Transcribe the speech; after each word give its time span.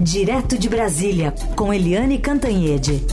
Direto 0.00 0.56
de 0.56 0.68
Brasília, 0.68 1.34
com 1.56 1.74
Eliane 1.74 2.18
Cantanhede. 2.18 3.04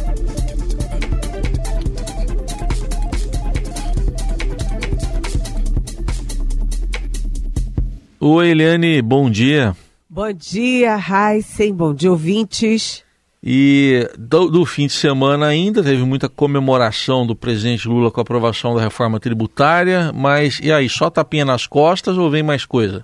Oi, 8.20 8.50
Eliane, 8.50 9.02
bom 9.02 9.29
dia. 9.32 9.75
Bom 10.07 10.32
dia, 10.32 10.95
Heisen, 10.95 11.73
bom 11.73 11.91
dia, 11.91 12.11
ouvintes. 12.11 13.04
E 13.43 14.07
do, 14.17 14.49
do, 14.49 14.65
fim 14.65 14.86
de 14.86 14.93
semana 14.93 15.47
ainda 15.47 15.83
teve 15.83 16.04
muita 16.04 16.29
comemoração 16.29 17.25
do 17.25 17.36
presidente 17.36 17.88
Lula 17.88 18.11
com 18.11 18.20
a 18.20 18.23
aprovação 18.23 18.75
da 18.75 18.81
reforma 18.81 19.20
tributária, 19.20 20.11
mas 20.13 20.59
e 20.61 20.71
aí, 20.71 20.88
só 20.88 21.09
tapinha 21.09 21.45
nas 21.45 21.65
costas 21.65 22.15
ou 22.15 22.29
vem 22.29 22.43
mais 22.43 22.63
coisa? 22.63 23.04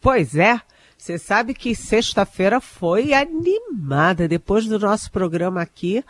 Pois 0.00 0.36
é, 0.36 0.60
você 0.96 1.18
sabe 1.18 1.54
que 1.54 1.74
sexta-feira 1.74 2.60
foi 2.60 3.12
animada. 3.12 4.26
Depois 4.26 4.66
do 4.66 4.78
nosso 4.78 5.10
programa 5.10 5.60
aqui, 5.60 6.02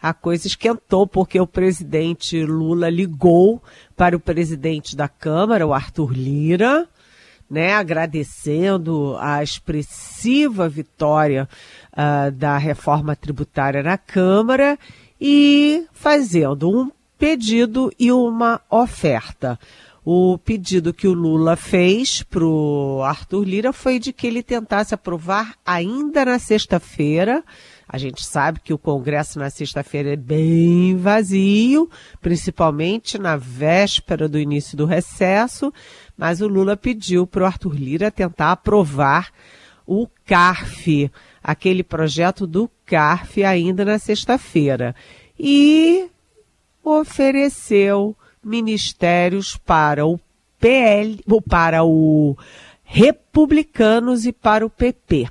a 0.00 0.12
coisa 0.12 0.48
esquentou, 0.48 1.06
porque 1.06 1.40
o 1.40 1.46
presidente 1.46 2.44
Lula 2.44 2.90
ligou 2.90 3.62
para 3.96 4.16
o 4.16 4.20
presidente 4.20 4.96
da 4.96 5.08
Câmara, 5.08 5.66
o 5.66 5.72
Arthur 5.72 6.12
Lira, 6.12 6.88
né, 7.48 7.74
agradecendo 7.74 9.16
a 9.20 9.42
expressiva 9.42 10.68
vitória 10.68 11.48
uh, 11.92 12.32
da 12.32 12.58
reforma 12.58 13.14
tributária 13.14 13.82
na 13.82 13.96
Câmara 13.96 14.78
e 15.20 15.86
fazendo 15.92 16.68
um 16.68 16.90
pedido 17.16 17.92
e 17.96 18.10
uma 18.10 18.60
oferta. 18.68 19.56
O 20.04 20.36
pedido 20.36 20.92
que 20.92 21.06
o 21.06 21.12
Lula 21.12 21.54
fez 21.54 22.24
para 22.24 22.44
o 22.44 23.02
Arthur 23.04 23.44
Lira 23.44 23.72
foi 23.72 24.00
de 24.00 24.12
que 24.12 24.26
ele 24.26 24.42
tentasse 24.42 24.92
aprovar 24.92 25.54
ainda 25.64 26.24
na 26.24 26.40
sexta-feira. 26.40 27.44
A 27.88 27.96
gente 27.98 28.24
sabe 28.24 28.58
que 28.58 28.74
o 28.74 28.78
Congresso 28.78 29.38
na 29.38 29.48
sexta-feira 29.48 30.14
é 30.14 30.16
bem 30.16 30.96
vazio, 30.96 31.88
principalmente 32.20 33.16
na 33.16 33.36
véspera 33.36 34.28
do 34.28 34.40
início 34.40 34.76
do 34.76 34.86
recesso, 34.86 35.72
mas 36.16 36.40
o 36.40 36.48
Lula 36.48 36.76
pediu 36.76 37.24
para 37.24 37.44
o 37.44 37.46
Arthur 37.46 37.74
Lira 37.76 38.10
tentar 38.10 38.50
aprovar 38.50 39.30
o 39.86 40.08
CARF, 40.24 41.12
aquele 41.40 41.84
projeto 41.84 42.44
do 42.44 42.68
CARF 42.84 43.44
ainda 43.44 43.84
na 43.84 44.00
sexta-feira. 44.00 44.96
E 45.38 46.08
ofereceu 46.82 48.16
ministérios 48.44 49.56
para 49.56 50.06
o 50.06 50.18
PL, 50.58 51.22
para 51.48 51.84
o 51.84 52.36
Republicanos 52.84 54.26
e 54.26 54.32
para 54.32 54.64
o 54.64 54.70
PP. 54.70 55.28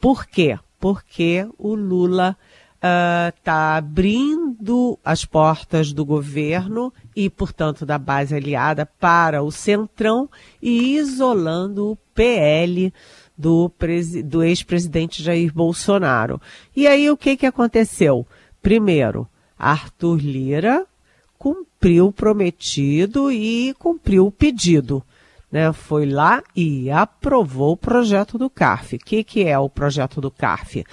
Por 0.00 0.26
quê? 0.26 0.58
Porque 0.78 1.46
o 1.58 1.74
Lula 1.74 2.36
está 2.78 3.74
uh, 3.74 3.78
abrindo 3.78 4.98
as 5.04 5.24
portas 5.24 5.92
do 5.92 6.04
governo 6.04 6.92
e, 7.14 7.28
portanto, 7.28 7.84
da 7.84 7.98
base 7.98 8.34
aliada 8.34 8.86
para 8.86 9.42
o 9.42 9.50
Centrão 9.50 10.28
e 10.62 10.96
isolando 10.96 11.90
o 11.90 11.96
PL 12.14 12.92
do, 13.36 13.72
do 14.24 14.42
ex-presidente 14.42 15.22
Jair 15.22 15.52
Bolsonaro. 15.52 16.40
E 16.74 16.86
aí 16.86 17.10
o 17.10 17.16
que, 17.16 17.36
que 17.36 17.46
aconteceu? 17.46 18.26
Primeiro, 18.62 19.26
Arthur 19.58 20.18
Lira 20.20 20.86
cumpriu 21.38 22.08
o 22.08 22.12
prometido 22.12 23.30
e 23.30 23.74
cumpriu 23.78 24.26
o 24.26 24.32
pedido. 24.32 25.02
Né, 25.50 25.72
foi 25.72 26.04
lá 26.04 26.42
e 26.54 26.90
aprovou 26.90 27.72
o 27.72 27.76
projeto 27.76 28.36
do 28.36 28.50
CARF. 28.50 28.96
O 28.96 28.98
que, 28.98 29.24
que 29.24 29.44
é 29.44 29.58
o 29.58 29.70
projeto 29.70 30.20
do 30.20 30.30
CARF? 30.30 30.84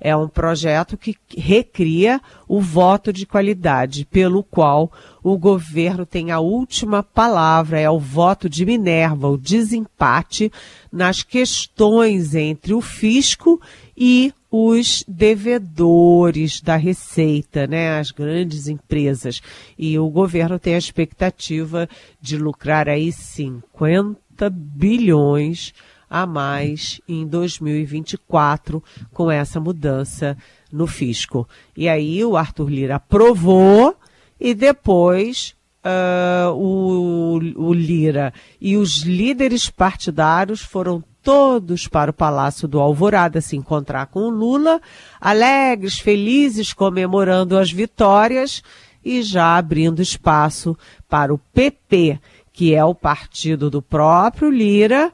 É 0.00 0.14
um 0.14 0.28
projeto 0.28 0.96
que 0.96 1.16
recria 1.36 2.20
o 2.46 2.60
voto 2.60 3.12
de 3.12 3.26
qualidade, 3.26 4.04
pelo 4.04 4.44
qual 4.44 4.92
o 5.20 5.36
governo 5.36 6.06
tem 6.06 6.30
a 6.30 6.38
última 6.38 7.02
palavra, 7.02 7.80
é 7.80 7.90
o 7.90 7.98
voto 7.98 8.48
de 8.48 8.64
Minerva, 8.64 9.28
o 9.28 9.36
desempate 9.36 10.52
nas 10.92 11.24
questões 11.24 12.36
entre 12.36 12.72
o 12.72 12.80
fisco 12.80 13.60
e 13.96 14.32
os 14.56 15.04
devedores 15.08 16.60
da 16.60 16.76
Receita, 16.76 17.66
né, 17.66 17.98
as 17.98 18.12
grandes 18.12 18.68
empresas. 18.68 19.42
E 19.76 19.98
o 19.98 20.08
governo 20.08 20.60
tem 20.60 20.76
a 20.76 20.78
expectativa 20.78 21.88
de 22.20 22.38
lucrar 22.38 22.88
aí 22.88 23.10
50 23.10 24.48
bilhões 24.48 25.74
a 26.08 26.24
mais 26.24 27.00
em 27.08 27.26
2024 27.26 28.80
com 29.12 29.28
essa 29.28 29.58
mudança 29.58 30.38
no 30.70 30.86
fisco. 30.86 31.48
E 31.76 31.88
aí 31.88 32.24
o 32.24 32.36
Arthur 32.36 32.68
Lira 32.68 32.94
aprovou 32.94 33.96
e 34.38 34.54
depois 34.54 35.56
uh, 35.84 36.52
o, 36.52 37.40
o 37.56 37.72
Lira 37.74 38.32
e 38.60 38.76
os 38.76 39.02
líderes 39.02 39.68
partidários 39.68 40.60
foram 40.60 41.02
todos 41.24 41.88
para 41.88 42.10
o 42.10 42.14
Palácio 42.14 42.68
do 42.68 42.78
Alvorada 42.78 43.40
se 43.40 43.56
encontrar 43.56 44.06
com 44.06 44.20
o 44.20 44.30
Lula, 44.30 44.80
alegres, 45.18 45.98
felizes, 45.98 46.74
comemorando 46.74 47.58
as 47.58 47.72
vitórias 47.72 48.62
e 49.02 49.22
já 49.22 49.56
abrindo 49.56 50.02
espaço 50.02 50.76
para 51.08 51.32
o 51.32 51.38
PP, 51.38 52.20
que 52.52 52.74
é 52.74 52.84
o 52.84 52.94
partido 52.94 53.70
do 53.70 53.80
próprio 53.80 54.50
Lira, 54.50 55.10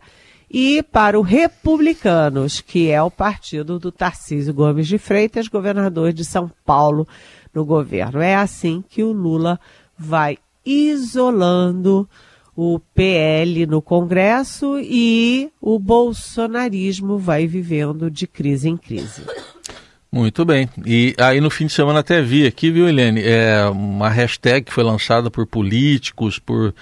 e 0.50 0.82
para 0.82 1.18
o 1.18 1.22
Republicanos, 1.22 2.60
que 2.60 2.90
é 2.90 3.00
o 3.00 3.10
partido 3.10 3.78
do 3.78 3.92
Tarcísio 3.92 4.52
Gomes 4.52 4.88
de 4.88 4.98
Freitas, 4.98 5.46
governador 5.46 6.12
de 6.12 6.24
São 6.24 6.50
Paulo 6.64 7.06
no 7.54 7.64
governo. 7.64 8.20
É 8.20 8.34
assim 8.34 8.82
que 8.88 9.04
o 9.04 9.12
Lula 9.12 9.60
vai 9.96 10.38
isolando 10.66 12.08
o 12.62 12.78
PL 12.94 13.64
no 13.64 13.80
Congresso 13.80 14.78
e 14.78 15.50
o 15.62 15.78
bolsonarismo 15.78 17.16
vai 17.16 17.46
vivendo 17.46 18.10
de 18.10 18.26
crise 18.26 18.68
em 18.68 18.76
crise. 18.76 19.22
Muito 20.12 20.44
bem. 20.44 20.68
E 20.84 21.14
aí 21.18 21.40
no 21.40 21.48
fim 21.48 21.64
de 21.64 21.72
semana 21.72 22.00
até 22.00 22.20
vi 22.20 22.46
aqui, 22.46 22.70
viu, 22.70 22.86
Helene, 22.86 23.22
é 23.24 23.64
uma 23.64 24.10
hashtag 24.10 24.66
que 24.66 24.72
foi 24.74 24.84
lançada 24.84 25.30
por 25.30 25.46
políticos, 25.46 26.38
por 26.38 26.74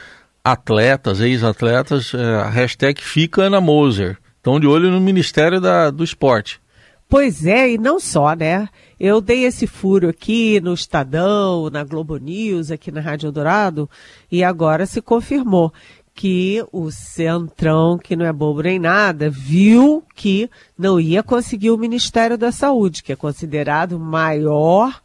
atletas, 0.43 1.21
ex-atletas, 1.21 2.13
é, 2.13 2.19
a 2.19 2.49
hashtag 2.49 3.01
Fica 3.01 3.43
Ana 3.43 3.61
Moser. 3.61 4.19
Estão 4.37 4.59
de 4.59 4.67
olho 4.67 4.91
no 4.91 5.01
Ministério 5.01 5.61
da, 5.61 5.91
do 5.91 6.03
Esporte. 6.03 6.61
Pois 7.09 7.47
é, 7.47 7.71
e 7.71 7.79
não 7.79 7.99
só, 7.99 8.35
né? 8.35 8.69
Eu 9.01 9.23
dei 9.23 9.45
esse 9.45 9.67
furo 9.67 10.11
aqui 10.11 10.61
no 10.61 10.75
Estadão, 10.75 11.71
na 11.71 11.83
Globo 11.83 12.19
News, 12.19 12.71
aqui 12.71 12.93
na 12.93 13.01
Rádio 13.01 13.33
Dourado, 13.33 13.89
e 14.31 14.45
agora 14.45 14.85
se 14.85 15.01
confirmou 15.01 15.73
que 16.15 16.63
o 16.71 16.91
Centrão, 16.91 17.97
que 17.97 18.15
não 18.15 18.27
é 18.27 18.33
bobo 18.33 18.61
nem 18.61 18.79
nada, 18.79 19.31
viu 19.31 20.03
que 20.15 20.51
não 20.77 21.01
ia 21.01 21.23
conseguir 21.23 21.71
o 21.71 21.79
Ministério 21.79 22.37
da 22.37 22.53
Saúde, 22.53 23.03
que 23.03 23.13
é 23.13 23.17
considerado 23.17 23.93
o 23.93 24.01
maior 24.01 25.01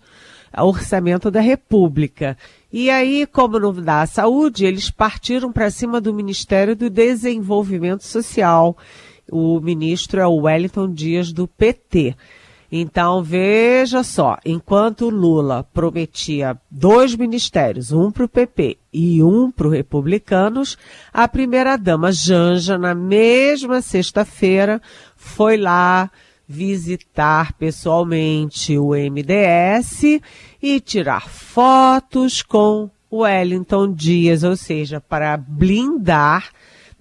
orçamento 0.57 1.31
da 1.31 1.39
República. 1.39 2.37
E 2.71 2.89
aí, 2.89 3.25
como 3.25 3.59
não 3.59 3.71
dá 3.71 4.01
a 4.01 4.07
saúde, 4.07 4.65
eles 4.65 4.89
partiram 4.89 5.53
para 5.53 5.71
cima 5.71 6.01
do 6.01 6.13
Ministério 6.13 6.75
do 6.75 6.89
Desenvolvimento 6.89 8.03
Social 8.03 8.75
o 9.31 9.59
ministro 9.59 10.19
é 10.19 10.27
o 10.27 10.41
Wellington 10.41 10.91
Dias 10.91 11.31
do 11.31 11.47
PT. 11.47 12.15
Então, 12.75 13.21
veja 13.21 14.01
só, 14.01 14.39
enquanto 14.43 15.07
Lula 15.07 15.63
prometia 15.73 16.57
dois 16.71 17.15
ministérios, 17.15 17.91
um 17.91 18.09
para 18.09 18.25
o 18.25 18.27
PP 18.27 18.77
e 18.91 19.21
um 19.21 19.51
para 19.51 19.67
os 19.67 19.73
republicanos, 19.73 20.75
a 21.13 21.27
primeira-dama 21.27 22.11
Janja, 22.11 22.75
na 22.75 22.95
mesma 22.95 23.79
sexta-feira, 23.79 24.81
foi 25.15 25.55
lá 25.55 26.09
visitar 26.47 27.53
pessoalmente 27.53 28.75
o 28.77 28.93
MDS 28.95 30.19
e 30.59 30.79
tirar 30.79 31.29
fotos 31.29 32.41
com 32.41 32.89
Wellington 33.11 33.93
Dias, 33.93 34.43
ou 34.43 34.55
seja, 34.55 34.99
para 34.99 35.37
blindar 35.37 36.49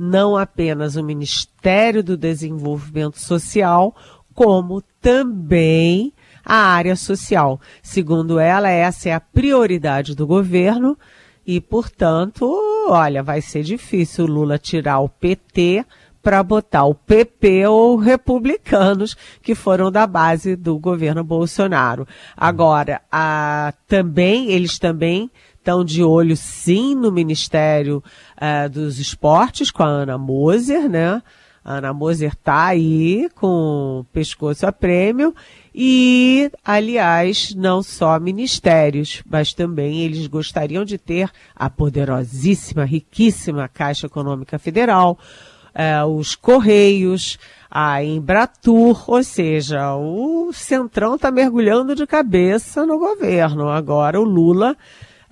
não 0.03 0.37
apenas 0.37 0.97
o 0.97 1.05
Ministério 1.05 2.03
do 2.03 2.17
Desenvolvimento 2.17 3.21
Social, 3.21 3.95
como 4.35 4.83
também 5.01 6.13
a 6.45 6.57
área 6.57 6.97
social. 6.97 7.61
Segundo 7.81 8.41
ela, 8.41 8.69
essa 8.69 9.11
é 9.11 9.13
a 9.13 9.21
prioridade 9.21 10.17
do 10.17 10.27
governo 10.27 10.99
e, 11.47 11.61
portanto, 11.61 12.53
olha, 12.89 13.23
vai 13.23 13.41
ser 13.41 13.63
difícil 13.63 14.25
o 14.25 14.29
Lula 14.29 14.59
tirar 14.59 14.99
o 14.99 15.09
PT 15.09 15.85
para 16.21 16.43
botar 16.43 16.85
o 16.85 16.95
PP 16.95 17.67
ou 17.67 17.97
republicanos 17.97 19.17
que 19.41 19.55
foram 19.55 19.91
da 19.91 20.07
base 20.07 20.57
do 20.57 20.79
governo 20.79 21.23
Bolsonaro. 21.23 22.07
Agora, 22.37 23.03
a, 23.11 23.73
também 23.87 24.51
eles 24.51 24.79
também 24.79 25.31
estão 25.63 25.85
de 25.85 26.03
olho 26.03 26.37
sim 26.37 26.97
no 26.97 27.13
Ministério 27.13 28.03
uh, 28.37 28.69
dos 28.69 28.99
Esportes 28.99 29.71
com 29.71 29.85
a 29.85 29.87
Ana 29.87 30.19
Moser, 30.19 30.89
né? 30.89 31.23
A 31.65 31.75
Ana 31.75 31.93
Moser 31.93 32.33
está 32.33 32.67
aí 32.67 33.29
com 33.37 34.01
o 34.01 34.05
pescoço 34.13 34.67
a 34.67 34.73
prêmio 34.73 35.33
e, 35.73 36.51
aliás, 36.65 37.55
não 37.55 37.81
só 37.81 38.19
ministérios, 38.19 39.23
mas 39.25 39.55
também 39.55 40.01
eles 40.01 40.27
gostariam 40.27 40.85
de 40.85 40.99
ter 40.99 41.31
a 41.55 41.71
poderosíssima, 41.71 42.85
riquíssima 42.85 43.69
Caixa 43.69 44.07
Econômica 44.07 44.59
Federal, 44.59 45.17
eh, 45.73 46.05
os 46.05 46.35
Correios, 46.35 47.39
a 47.71 48.03
Embratur, 48.03 49.09
ou 49.09 49.23
seja, 49.23 49.95
o 49.95 50.53
Centrão 50.53 51.15
está 51.15 51.31
mergulhando 51.31 51.95
de 51.95 52.07
cabeça 52.09 52.85
no 52.85 52.99
governo. 52.99 53.69
Agora 53.69 54.21
o 54.21 54.25
Lula, 54.25 54.77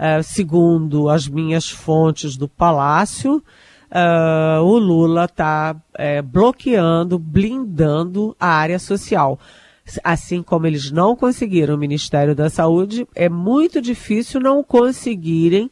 eh, 0.02 0.22
segundo 0.22 1.10
as 1.10 1.28
minhas 1.28 1.70
fontes 1.70 2.36
do 2.36 2.48
Palácio, 2.48 3.42
Uh, 3.92 4.62
o 4.62 4.78
Lula 4.78 5.24
está 5.24 5.74
é, 5.98 6.22
bloqueando, 6.22 7.18
blindando 7.18 8.36
a 8.38 8.46
área 8.46 8.78
social. 8.78 9.36
Assim 10.04 10.44
como 10.44 10.64
eles 10.64 10.92
não 10.92 11.16
conseguiram 11.16 11.74
o 11.74 11.78
Ministério 11.78 12.32
da 12.32 12.48
Saúde, 12.48 13.04
é 13.16 13.28
muito 13.28 13.80
difícil 13.82 14.40
não 14.40 14.62
conseguirem 14.62 15.68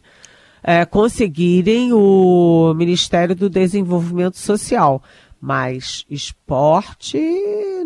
é, 0.64 0.84
conseguirem 0.84 1.92
o 1.92 2.74
Ministério 2.74 3.36
do 3.36 3.48
Desenvolvimento 3.48 4.36
Social. 4.36 5.00
Mas 5.40 6.04
esporte, 6.10 7.18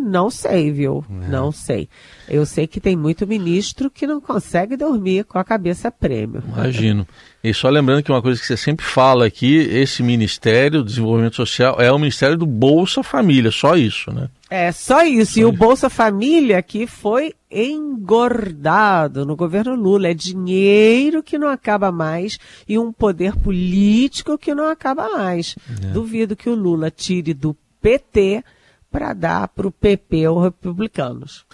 não 0.00 0.30
sei, 0.30 0.72
viu? 0.72 1.04
É. 1.08 1.28
Não 1.28 1.52
sei. 1.52 1.88
Eu 2.28 2.46
sei 2.46 2.66
que 2.66 2.80
tem 2.80 2.96
muito 2.96 3.26
ministro 3.26 3.90
que 3.90 4.06
não 4.06 4.20
consegue 4.20 4.76
dormir 4.76 5.24
com 5.24 5.38
a 5.38 5.44
cabeça 5.44 5.90
prêmio. 5.90 6.42
Imagino. 6.46 7.06
E 7.44 7.52
só 7.52 7.68
lembrando 7.68 8.04
que 8.04 8.12
uma 8.12 8.22
coisa 8.22 8.40
que 8.40 8.46
você 8.46 8.56
sempre 8.56 8.86
fala 8.86 9.26
aqui, 9.26 9.56
esse 9.56 10.00
Ministério 10.00 10.78
do 10.78 10.84
Desenvolvimento 10.84 11.34
Social 11.34 11.80
é 11.80 11.90
o 11.90 11.98
Ministério 11.98 12.36
do 12.36 12.46
Bolsa 12.46 13.02
Família, 13.02 13.50
só 13.50 13.76
isso, 13.76 14.12
né? 14.12 14.28
É, 14.48 14.70
só 14.70 15.02
isso. 15.02 15.32
Só 15.32 15.40
e 15.40 15.42
isso. 15.42 15.48
o 15.48 15.52
Bolsa 15.52 15.90
Família 15.90 16.62
que 16.62 16.86
foi 16.86 17.34
engordado 17.50 19.26
no 19.26 19.34
governo 19.34 19.74
Lula. 19.74 20.08
É 20.08 20.14
dinheiro 20.14 21.22
que 21.22 21.36
não 21.36 21.48
acaba 21.48 21.90
mais 21.90 22.38
e 22.68 22.78
um 22.78 22.92
poder 22.92 23.34
político 23.34 24.38
que 24.38 24.54
não 24.54 24.68
acaba 24.68 25.08
mais. 25.08 25.56
É. 25.82 25.86
Duvido 25.88 26.36
que 26.36 26.48
o 26.48 26.54
Lula 26.54 26.90
tire 26.90 27.34
do 27.34 27.56
PT 27.80 28.44
para 28.90 29.12
dar 29.14 29.48
para 29.48 29.66
o 29.66 29.72
PP 29.72 30.28
ou 30.28 30.40
republicanos. 30.40 31.44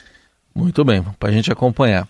Muito 0.54 0.84
bem, 0.84 1.02
para 1.18 1.28
a 1.28 1.32
gente 1.32 1.52
acompanhar. 1.52 2.08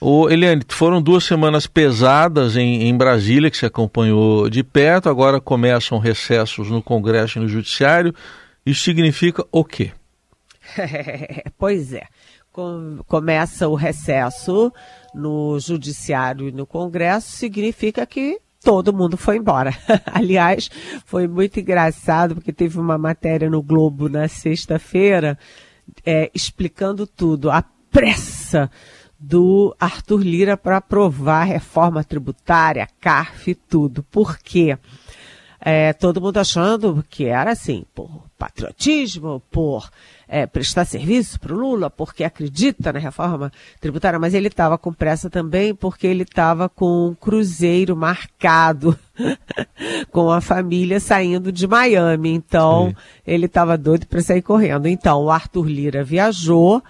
O 0.00 0.30
Eliane, 0.30 0.62
foram 0.68 1.02
duas 1.02 1.24
semanas 1.24 1.66
pesadas 1.66 2.56
em, 2.56 2.84
em, 2.84 2.96
Brasília, 2.96 3.50
que 3.50 3.56
você 3.56 3.66
acompanhou 3.66 4.48
de 4.48 4.62
perto, 4.62 5.08
agora 5.08 5.40
começam 5.40 5.98
recessos 5.98 6.70
no 6.70 6.80
Congresso 6.80 7.38
e 7.38 7.42
no 7.42 7.48
Judiciário. 7.48 8.14
Isso 8.64 8.84
significa 8.84 9.44
o 9.50 9.64
quê? 9.64 9.90
pois 11.58 11.92
é. 11.92 12.06
Com, 12.52 13.00
começa 13.06 13.68
o 13.68 13.74
recesso 13.74 14.72
no 15.12 15.58
Judiciário 15.58 16.48
e 16.48 16.52
no 16.52 16.64
Congresso, 16.66 17.32
significa 17.32 18.06
que 18.06 18.38
todo 18.62 18.92
mundo 18.92 19.16
foi 19.16 19.36
embora. 19.36 19.72
Aliás, 20.06 20.70
foi 21.06 21.26
muito 21.26 21.58
engraçado, 21.58 22.36
porque 22.36 22.52
teve 22.52 22.78
uma 22.78 22.98
matéria 22.98 23.50
no 23.50 23.62
Globo 23.62 24.08
na 24.08 24.28
sexta-feira 24.28 25.36
é, 26.04 26.30
explicando 26.34 27.06
tudo. 27.06 27.50
A 27.50 27.64
pressa 27.90 28.70
do 29.18 29.74
Arthur 29.80 30.20
Lira 30.22 30.56
para 30.56 30.76
aprovar 30.76 31.42
a 31.42 31.44
reforma 31.44 32.04
tributária, 32.04 32.88
CARF 33.00 33.50
e 33.50 33.54
tudo. 33.54 34.02
Por 34.04 34.38
quê? 34.38 34.78
É, 35.60 35.92
todo 35.92 36.20
mundo 36.20 36.38
achando 36.38 37.04
que 37.10 37.24
era 37.24 37.50
assim, 37.50 37.84
por 37.92 38.08
patriotismo, 38.38 39.42
por 39.50 39.90
é, 40.28 40.46
prestar 40.46 40.84
serviço 40.84 41.40
para 41.40 41.52
o 41.52 41.58
Lula, 41.58 41.90
porque 41.90 42.22
acredita 42.22 42.92
na 42.92 43.00
reforma 43.00 43.50
tributária, 43.80 44.20
mas 44.20 44.34
ele 44.34 44.46
estava 44.46 44.78
com 44.78 44.92
pressa 44.92 45.28
também 45.28 45.74
porque 45.74 46.06
ele 46.06 46.22
estava 46.22 46.68
com 46.68 47.08
um 47.08 47.14
cruzeiro 47.14 47.96
marcado 47.96 48.96
com 50.12 50.30
a 50.30 50.40
família 50.40 51.00
saindo 51.00 51.50
de 51.50 51.66
Miami. 51.66 52.30
Então, 52.30 52.90
Sim. 52.90 52.96
ele 53.26 53.46
estava 53.46 53.76
doido 53.76 54.06
para 54.06 54.22
sair 54.22 54.42
correndo. 54.42 54.86
Então, 54.86 55.24
o 55.24 55.30
Arthur 55.30 55.66
Lira 55.66 56.04
viajou, 56.04 56.80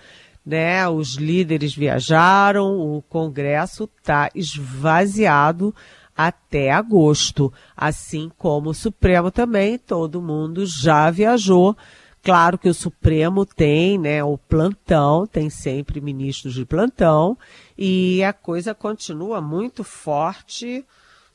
né? 0.49 0.89
Os 0.89 1.17
líderes 1.17 1.75
viajaram, 1.75 2.79
o 2.79 3.03
Congresso 3.03 3.85
está 3.85 4.31
esvaziado 4.35 5.75
até 6.17 6.71
agosto. 6.73 7.53
Assim 7.77 8.31
como 8.39 8.71
o 8.71 8.75
Supremo 8.75 9.31
também, 9.31 9.77
todo 9.77 10.23
mundo 10.23 10.65
já 10.65 11.11
viajou. 11.11 11.77
Claro 12.23 12.56
que 12.56 12.69
o 12.69 12.75
Supremo 12.75 13.45
tem, 13.45 13.99
né, 13.99 14.25
o 14.25 14.39
plantão, 14.39 15.27
tem 15.27 15.50
sempre 15.50 16.00
ministros 16.00 16.55
de 16.55 16.65
plantão, 16.65 17.37
e 17.77 18.25
a 18.25 18.33
coisa 18.33 18.75
continua 18.75 19.41
muito 19.41 19.85
forte 19.85 20.85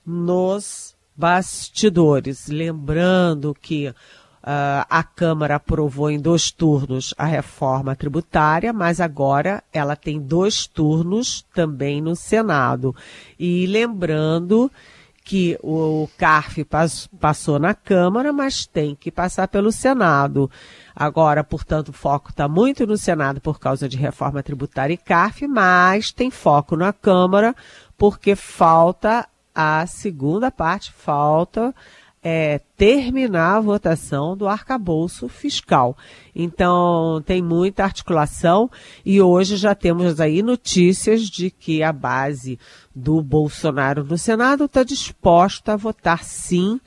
nos 0.06 0.95
bastidores. 1.15 2.48
Lembrando 2.48 3.56
que 3.60 3.94
Uh, 4.43 4.83
a 4.89 5.03
Câmara 5.03 5.55
aprovou 5.55 6.11
em 6.11 6.19
dois 6.19 6.51
turnos 6.51 7.13
a 7.17 7.23
reforma 7.23 7.95
tributária, 7.95 8.73
mas 8.73 8.99
agora 8.99 9.63
ela 9.71 9.95
tem 9.95 10.19
dois 10.19 10.67
turnos 10.67 11.45
também 11.53 12.01
no 12.01 12.13
Senado. 12.13 12.93
E 13.39 13.65
lembrando 13.65 14.69
que 15.23 15.57
o 15.63 16.09
CARF 16.17 16.67
passou 17.17 17.57
na 17.57 17.73
Câmara, 17.73 18.33
mas 18.33 18.65
tem 18.65 18.93
que 18.93 19.09
passar 19.09 19.47
pelo 19.47 19.71
Senado. 19.71 20.51
Agora, 20.93 21.41
portanto, 21.41 21.89
o 21.89 21.93
foco 21.93 22.29
está 22.29 22.45
muito 22.45 22.85
no 22.85 22.97
Senado 22.97 23.39
por 23.39 23.57
causa 23.57 23.87
de 23.87 23.95
reforma 23.95 24.43
tributária 24.43 24.93
e 24.93 24.97
CARF, 24.97 25.47
mas 25.47 26.11
tem 26.11 26.29
foco 26.29 26.75
na 26.75 26.91
Câmara 26.91 27.55
porque 27.97 28.35
falta 28.35 29.25
a 29.55 29.87
segunda 29.87 30.51
parte, 30.51 30.91
falta 30.91 31.73
é, 32.23 32.59
terminar 32.77 33.57
a 33.57 33.59
votação 33.59 34.37
do 34.37 34.47
arcabouço 34.47 35.27
fiscal. 35.27 35.97
Então, 36.33 37.21
tem 37.25 37.41
muita 37.41 37.83
articulação 37.83 38.71
e 39.05 39.21
hoje 39.21 39.57
já 39.57 39.75
temos 39.75 40.21
aí 40.21 40.41
notícias 40.41 41.23
de 41.23 41.51
que 41.51 41.83
a 41.83 41.91
base 41.91 42.57
do 42.95 43.21
Bolsonaro 43.21 44.03
no 44.03 44.17
Senado 44.17 44.65
está 44.65 44.83
disposta 44.83 45.73
a 45.73 45.77
votar 45.77 46.23
sim 46.23 46.79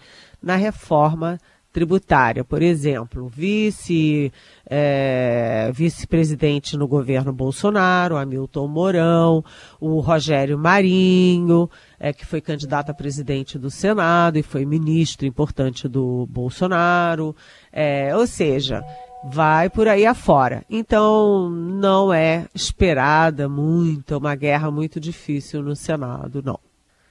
na 0.42 0.56
reforma 0.56 1.38
tributária. 1.76 2.42
Por 2.42 2.62
exemplo, 2.62 3.28
vice, 3.28 4.32
é, 4.64 5.70
vice-presidente 5.74 6.74
no 6.74 6.88
governo 6.88 7.34
Bolsonaro, 7.34 8.16
Hamilton 8.16 8.66
Mourão, 8.66 9.44
o 9.78 10.00
Rogério 10.00 10.58
Marinho, 10.58 11.68
é, 12.00 12.14
que 12.14 12.24
foi 12.24 12.40
candidato 12.40 12.88
a 12.88 12.94
presidente 12.94 13.58
do 13.58 13.70
Senado 13.70 14.38
e 14.38 14.42
foi 14.42 14.64
ministro 14.64 15.26
importante 15.26 15.86
do 15.86 16.26
Bolsonaro. 16.30 17.36
É, 17.70 18.16
ou 18.16 18.26
seja, 18.26 18.82
vai 19.30 19.68
por 19.68 19.86
aí 19.86 20.06
afora. 20.06 20.64
Então, 20.70 21.50
não 21.50 22.10
é 22.10 22.46
esperada 22.54 23.50
muito, 23.50 24.16
uma 24.16 24.34
guerra 24.34 24.70
muito 24.70 24.98
difícil 24.98 25.62
no 25.62 25.76
Senado, 25.76 26.42
não. 26.42 26.58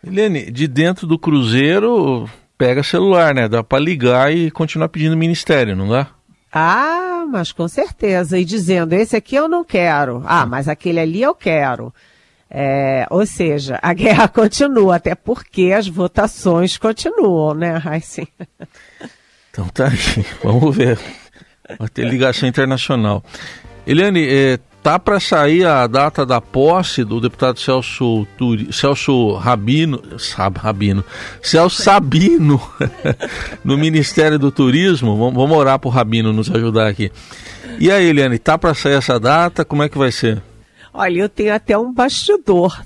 Helene, 0.04 0.50
de 0.50 0.68
dentro 0.68 1.06
do 1.06 1.20
Cruzeiro, 1.20 2.28
pega 2.58 2.84
celular, 2.84 3.34
né? 3.34 3.48
Dá 3.48 3.64
para 3.64 3.80
ligar 3.80 4.34
e 4.34 4.50
continuar 4.52 4.90
pedindo 4.90 5.18
ministério, 5.18 5.76
não 5.76 5.90
dá? 5.90 6.08
Ah, 6.52 7.26
mas 7.30 7.52
com 7.52 7.68
certeza. 7.68 8.40
E 8.40 8.46
dizendo, 8.46 8.94
esse 8.94 9.16
aqui 9.16 9.36
eu 9.36 9.48
não 9.48 9.64
quero. 9.64 10.24
Ah, 10.26 10.46
mas 10.46 10.68
aquele 10.68 11.00
ali 11.00 11.22
eu 11.22 11.36
quero. 11.36 11.94
É, 12.50 13.06
ou 13.10 13.26
seja, 13.26 13.80
a 13.82 13.94
guerra 13.94 14.28
continua, 14.30 14.96
até 14.96 15.16
porque 15.16 15.74
as 15.76 15.88
votações 15.88 16.78
continuam, 16.78 17.54
né, 17.54 17.78
Raíssa? 17.78 18.24
Então 19.56 19.70
tá 19.70 19.88
aí, 19.88 20.26
vamos 20.44 20.76
ver. 20.76 21.00
Vai 21.80 21.88
ter 21.88 22.06
ligação 22.06 22.50
internacional. 22.50 23.24
Eliane, 23.88 24.28
é, 24.28 24.60
tá 24.86 25.00
para 25.00 25.20
sair 25.20 25.66
a 25.66 25.88
data 25.88 26.24
da 26.24 26.40
posse 26.40 27.04
do 27.04 27.20
deputado 27.20 27.60
Celso, 27.60 28.28
Turi, 28.38 28.72
Celso 28.72 29.34
Rabino, 29.34 30.00
Sab, 30.20 30.60
Rabino, 30.60 31.04
Celso 31.42 31.82
Sabino 31.82 32.62
no 33.66 33.80
Ministério 33.80 34.38
do 34.38 34.52
Turismo. 34.52 35.18
Vamos, 35.18 35.34
vamos 35.34 35.58
orar 35.58 35.80
para 35.80 35.88
o 35.88 35.92
Rabino 35.92 36.32
nos 36.32 36.52
ajudar 36.52 36.86
aqui. 36.86 37.12
E 37.80 37.90
aí, 37.90 38.06
Eliane, 38.06 38.38
tá 38.38 38.60
para 38.60 38.76
sair 38.76 38.94
essa 38.94 39.20
data? 39.20 39.66
Como 39.66 39.82
é 39.82 39.90
que 39.90 39.98
vai 39.98 40.12
ser? 40.12 40.40
Olha, 40.94 41.22
eu 41.22 41.30
tenho 41.30 41.56
até 41.56 41.76
um 41.76 41.92
bastidor. 41.92 42.80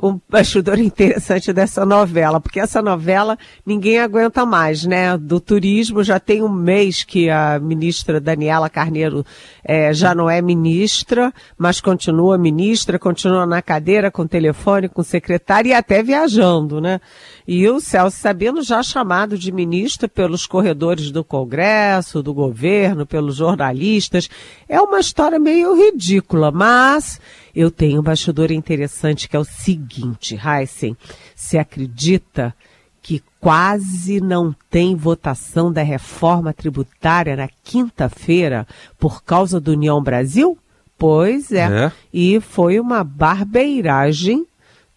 Um 0.00 0.20
bastidor 0.28 0.78
interessante 0.78 1.52
dessa 1.52 1.84
novela, 1.84 2.40
porque 2.40 2.60
essa 2.60 2.80
novela 2.80 3.36
ninguém 3.66 3.98
aguenta 3.98 4.46
mais, 4.46 4.84
né? 4.84 5.16
Do 5.18 5.40
turismo 5.40 6.04
já 6.04 6.20
tem 6.20 6.42
um 6.42 6.48
mês 6.48 7.02
que 7.02 7.28
a 7.28 7.58
ministra 7.58 8.20
Daniela 8.20 8.70
Carneiro 8.70 9.26
é, 9.64 9.92
já 9.92 10.14
não 10.14 10.30
é 10.30 10.40
ministra, 10.40 11.32
mas 11.56 11.80
continua 11.80 12.38
ministra, 12.38 12.98
continua 12.98 13.44
na 13.44 13.60
cadeira, 13.60 14.10
com 14.10 14.26
telefone, 14.26 14.88
com 14.88 15.02
secretária 15.02 15.70
e 15.70 15.74
até 15.74 16.02
viajando, 16.02 16.80
né? 16.80 17.00
E 17.46 17.68
o 17.68 17.80
Celso 17.80 18.18
Sabino 18.18 18.62
já 18.62 18.82
chamado 18.82 19.36
de 19.36 19.50
ministro 19.50 20.08
pelos 20.08 20.46
corredores 20.46 21.10
do 21.10 21.24
Congresso, 21.24 22.22
do 22.22 22.32
governo, 22.32 23.06
pelos 23.06 23.36
jornalistas. 23.36 24.28
É 24.68 24.80
uma 24.80 25.00
história 25.00 25.38
meio 25.38 25.74
ridícula, 25.74 26.52
mas 26.52 27.18
eu 27.58 27.72
tenho 27.72 27.98
um 28.00 28.04
bastidor 28.04 28.52
interessante 28.52 29.28
que 29.28 29.34
é 29.34 29.38
o 29.38 29.44
seguinte, 29.44 30.38
Heisen, 30.38 30.96
se 31.34 31.58
acredita 31.58 32.54
que 33.02 33.20
quase 33.40 34.20
não 34.20 34.54
tem 34.70 34.94
votação 34.94 35.72
da 35.72 35.82
reforma 35.82 36.52
tributária 36.52 37.34
na 37.34 37.48
quinta-feira 37.64 38.64
por 38.96 39.24
causa 39.24 39.58
do 39.58 39.72
União 39.72 40.00
Brasil? 40.00 40.56
Pois 40.96 41.50
é. 41.50 41.86
é. 41.86 41.92
E 42.14 42.40
foi 42.40 42.78
uma 42.78 43.02
barbeiragem 43.02 44.46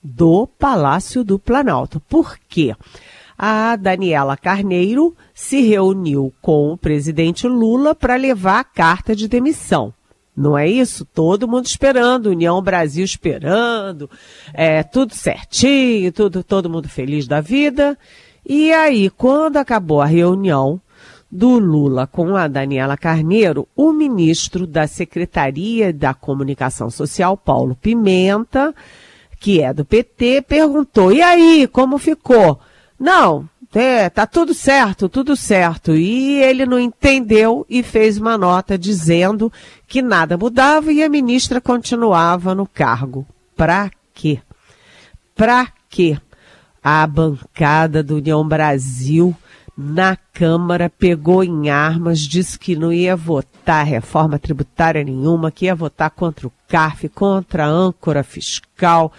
do 0.03 0.45
Palácio 0.45 1.23
do 1.23 1.39
Planalto. 1.39 1.99
Por 2.01 2.37
quê? 2.47 2.75
A 3.35 3.75
Daniela 3.75 4.37
Carneiro 4.37 5.15
se 5.33 5.61
reuniu 5.61 6.31
com 6.39 6.71
o 6.71 6.77
presidente 6.77 7.47
Lula 7.47 7.95
para 7.95 8.15
levar 8.17 8.59
a 8.59 8.63
carta 8.63 9.15
de 9.15 9.27
demissão. 9.27 9.91
Não 10.35 10.57
é 10.57 10.67
isso? 10.67 11.05
Todo 11.05 11.47
mundo 11.47 11.65
esperando, 11.65 12.29
União 12.29 12.61
Brasil 12.61 13.03
esperando, 13.03 14.09
é, 14.53 14.81
tudo 14.81 15.13
certinho, 15.13 16.11
tudo, 16.11 16.43
todo 16.43 16.69
mundo 16.69 16.87
feliz 16.87 17.27
da 17.27 17.41
vida. 17.41 17.97
E 18.45 18.71
aí, 18.71 19.09
quando 19.09 19.57
acabou 19.57 20.01
a 20.01 20.05
reunião 20.05 20.81
do 21.29 21.59
Lula 21.59 22.07
com 22.07 22.35
a 22.35 22.47
Daniela 22.47 22.97
Carneiro, 22.97 23.67
o 23.75 23.91
ministro 23.91 24.65
da 24.65 24.87
Secretaria 24.87 25.93
da 25.93 26.13
Comunicação 26.13 26.89
Social, 26.89 27.37
Paulo 27.37 27.75
Pimenta, 27.75 28.73
que 29.39 29.61
é 29.61 29.73
do 29.73 29.85
PT, 29.85 30.43
perguntou: 30.43 31.11
e 31.11 31.21
aí, 31.21 31.67
como 31.67 31.97
ficou? 31.97 32.59
Não, 32.99 33.49
é, 33.73 34.09
tá 34.09 34.27
tudo 34.27 34.53
certo, 34.53 35.07
tudo 35.07 35.35
certo. 35.35 35.95
E 35.95 36.41
ele 36.41 36.65
não 36.65 36.79
entendeu 36.79 37.65
e 37.69 37.81
fez 37.81 38.17
uma 38.17 38.37
nota 38.37 38.77
dizendo 38.77 39.51
que 39.87 40.01
nada 40.01 40.37
mudava 40.37 40.91
e 40.91 41.01
a 41.01 41.09
ministra 41.09 41.61
continuava 41.61 42.53
no 42.53 42.67
cargo. 42.67 43.25
Pra 43.55 43.89
quê? 44.13 44.39
Pra 45.35 45.67
quê? 45.89 46.17
A 46.83 47.05
bancada 47.07 48.03
do 48.03 48.17
União 48.17 48.45
Brasil 48.45 49.35
na 49.77 50.15
Câmara 50.15 50.89
pegou 50.89 51.43
em 51.43 51.69
armas, 51.69 52.19
disse 52.19 52.59
que 52.59 52.75
não 52.75 52.91
ia 52.91 53.15
votar 53.15 53.85
reforma 53.85 54.37
tributária 54.37 55.03
nenhuma, 55.03 55.51
que 55.51 55.65
ia 55.65 55.75
votar 55.75 56.09
contra 56.11 56.47
o 56.47 56.53
CARF, 56.67 57.07
contra 57.09 57.65
a 57.65 57.69
âncora 57.69 58.23
fiscal 58.23 59.13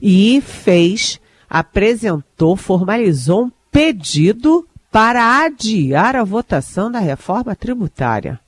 e 0.00 0.40
fez, 0.40 1.20
apresentou, 1.48 2.56
formalizou 2.56 3.46
um 3.46 3.52
pedido 3.76 4.66
para 4.90 5.44
adiar 5.44 6.16
a 6.16 6.24
votação 6.24 6.90
da 6.90 6.98
reforma 6.98 7.54
tributária. 7.54 8.40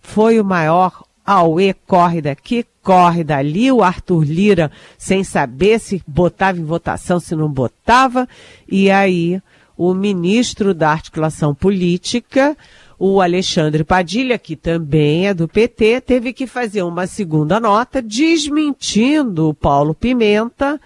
Foi 0.00 0.40
o 0.40 0.44
maior 0.44 1.04
Aue 1.26 1.74
corre 1.86 2.22
daqui, 2.22 2.64
corre 2.82 3.22
dali, 3.22 3.70
o 3.70 3.82
Arthur 3.82 4.24
Lira 4.24 4.72
sem 4.96 5.22
saber 5.22 5.78
se 5.78 6.02
botava 6.06 6.58
em 6.58 6.64
votação, 6.64 7.20
se 7.20 7.36
não 7.36 7.50
botava, 7.50 8.26
e 8.66 8.90
aí 8.90 9.42
o 9.76 9.92
ministro 9.92 10.72
da 10.72 10.90
articulação 10.90 11.54
política, 11.54 12.56
o 12.98 13.20
Alexandre 13.20 13.84
Padilha, 13.84 14.38
que 14.38 14.56
também 14.56 15.28
é 15.28 15.34
do 15.34 15.46
PT, 15.46 16.00
teve 16.00 16.32
que 16.32 16.46
fazer 16.46 16.82
uma 16.82 17.06
segunda 17.06 17.60
nota 17.60 18.00
desmentindo 18.00 19.50
o 19.50 19.54
Paulo 19.54 19.94
Pimenta 19.94 20.80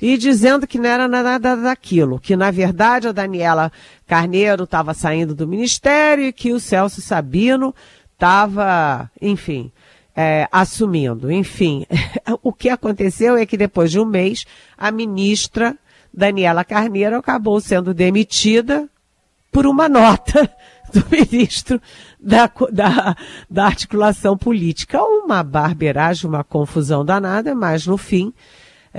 e 0.00 0.16
dizendo 0.16 0.66
que 0.66 0.78
não 0.78 0.88
era 0.88 1.08
nada 1.08 1.56
daquilo, 1.56 2.20
que 2.20 2.36
na 2.36 2.50
verdade 2.50 3.08
a 3.08 3.12
Daniela 3.12 3.72
Carneiro 4.06 4.64
estava 4.64 4.94
saindo 4.94 5.34
do 5.34 5.46
ministério 5.46 6.24
e 6.24 6.32
que 6.32 6.52
o 6.52 6.60
Celso 6.60 7.00
Sabino 7.00 7.74
estava, 8.14 9.10
enfim, 9.20 9.72
é, 10.16 10.48
assumindo. 10.50 11.30
Enfim, 11.30 11.86
o 12.42 12.52
que 12.52 12.68
aconteceu 12.68 13.36
é 13.36 13.44
que 13.44 13.56
depois 13.56 13.90
de 13.90 14.00
um 14.00 14.04
mês, 14.04 14.44
a 14.76 14.90
ministra 14.90 15.76
Daniela 16.12 16.64
Carneiro 16.64 17.16
acabou 17.16 17.60
sendo 17.60 17.92
demitida 17.92 18.88
por 19.50 19.66
uma 19.66 19.88
nota 19.88 20.48
do 20.92 21.04
ministro 21.10 21.80
da, 22.18 22.50
da, 22.72 23.16
da 23.50 23.66
articulação 23.66 24.36
política. 24.36 25.02
Uma 25.02 25.42
barberagem, 25.42 26.28
uma 26.28 26.44
confusão 26.44 27.04
danada, 27.04 27.54
mas 27.54 27.86
no 27.86 27.96
fim 27.96 28.32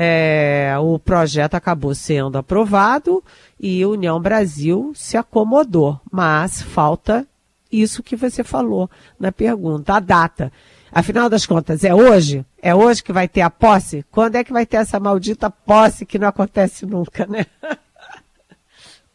é, 0.02 0.74
o 0.80 0.98
projeto 0.98 1.56
acabou 1.56 1.94
sendo 1.94 2.38
aprovado 2.38 3.22
e 3.60 3.86
União 3.86 4.18
Brasil 4.18 4.94
se 4.96 5.18
acomodou. 5.18 6.00
Mas 6.10 6.62
falta 6.62 7.28
isso 7.70 8.02
que 8.02 8.16
você 8.16 8.42
falou 8.42 8.90
na 9.20 9.30
pergunta, 9.30 9.96
a 9.96 10.00
data. 10.00 10.54
Afinal 10.90 11.28
das 11.30 11.46
contas, 11.46 11.84
é 11.84 11.94
hoje? 11.94 12.46
É 12.62 12.74
hoje 12.74 13.04
que 13.04 13.12
vai 13.12 13.28
ter 13.28 13.42
a 13.42 13.50
posse? 13.50 14.06
Quando 14.10 14.38
é 14.38 14.44
que 14.44 14.54
vai 14.54 14.66
ter 14.66 14.78
essa 14.78 15.02
maldita 15.02 15.50
posse 15.50 16.06
que 16.06 16.18
não 16.18 16.30
acontece 16.30 16.86
nunca, 16.86 17.28
né? 17.28 17.46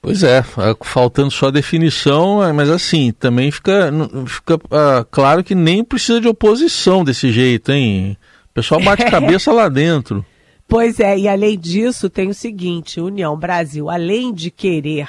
Pois 0.02 0.22
é, 0.22 0.40
é 0.40 0.76
faltando 0.82 1.30
só 1.30 1.46
a 1.46 1.50
definição, 1.50 2.44
é, 2.44 2.52
mas 2.52 2.68
assim, 2.68 3.10
também 3.10 3.50
fica, 3.50 3.90
fica 4.26 4.56
uh, 4.56 5.02
claro 5.10 5.42
que 5.42 5.54
nem 5.54 5.82
precisa 5.82 6.20
de 6.20 6.28
oposição 6.28 7.02
desse 7.02 7.32
jeito, 7.32 7.72
hein? 7.72 8.18
O 8.50 8.52
pessoal 8.52 8.82
bate 8.82 9.00
é. 9.08 9.10
cabeça 9.10 9.50
lá 9.50 9.66
dentro. 9.66 10.22
Pois 10.66 10.99
é, 10.99 11.18
e 11.18 11.28
além 11.28 11.59
disso, 11.59 12.09
tem 12.09 12.28
o 12.28 12.35
seguinte: 12.35 13.00
União 13.00 13.37
Brasil, 13.37 13.90
além 13.90 14.33
de 14.33 14.50
querer 14.50 15.09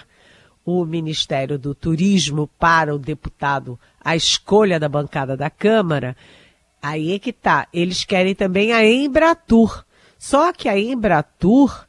o 0.65 0.83
Ministério 0.83 1.59
do 1.59 1.75
Turismo 1.75 2.49
para 2.59 2.93
o 2.93 2.99
deputado, 2.99 3.79
a 4.03 4.15
escolha 4.15 4.79
da 4.79 4.89
bancada 4.89 5.37
da 5.37 5.49
Câmara, 5.49 6.17
aí 6.81 7.13
é 7.13 7.19
que 7.19 7.31
tá. 7.31 7.67
Eles 7.71 8.03
querem 8.03 8.33
também 8.33 8.73
a 8.73 8.85
Embratur. 8.85 9.85
Só 10.17 10.51
que 10.51 10.67
a 10.67 10.77
Embratur 10.77 11.85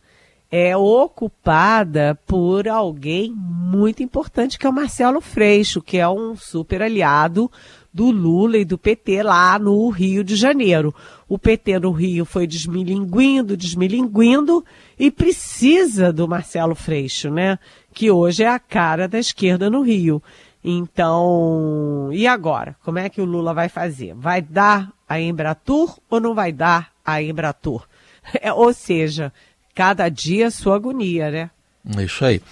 é 0.51 0.77
ocupada 0.77 2.19
por 2.27 2.69
alguém 2.69 3.33
muito 3.33 4.03
importante, 4.03 4.59
que 4.59 4.67
é 4.67 4.71
o 4.71 4.73
Marcelo 4.73 5.21
Freixo, 5.21 5.83
que 5.83 5.99
é 5.99 6.09
um 6.09 6.37
super 6.37 6.83
aliado 6.83 7.51
do 7.97 8.11
Lula 8.11 8.59
e 8.59 8.65
do 8.65 8.76
PT 8.76 9.23
lá 9.23 9.59
no 9.59 9.88
Rio 9.88 10.23
de 10.23 10.37
Janeiro. 10.37 10.95
O 11.26 11.38
PT 11.38 11.79
no 11.79 11.93
Rio 11.93 12.26
foi 12.26 12.47
desmilinguindo, 12.47 13.57
desmilinguindo 13.57 14.62
e 14.99 15.11
precisa 15.11 16.12
do 16.12 16.29
Marcelo 16.29 16.75
Freixo, 16.75 17.31
né? 17.31 17.59
Que 17.95 18.11
hoje 18.11 18.45
é 18.45 18.49
a 18.49 18.59
cara 18.59 19.09
da 19.09 19.19
esquerda 19.19 19.71
no 19.71 19.81
Rio. 19.81 20.23
Então, 20.62 22.11
e 22.12 22.26
agora? 22.26 22.76
Como 22.85 22.99
é 22.99 23.09
que 23.09 23.23
o 23.23 23.25
Lula 23.25 23.55
vai 23.55 23.71
fazer? 23.71 24.12
Vai 24.12 24.43
dar 24.43 24.93
a 25.09 25.19
Embratur 25.19 25.97
ou 26.11 26.21
não 26.21 26.35
vai 26.35 26.53
dar 26.53 26.93
a 27.05 27.23
Embratur? 27.23 27.83
É, 28.43 28.53
ou 28.53 28.73
seja, 28.73 29.33
cada 29.73 30.09
dia 30.09 30.50
sua 30.50 30.75
agonia, 30.75 31.31
né? 31.31 31.50
É 31.97 32.03
isso 32.03 32.25
aí. 32.25 32.43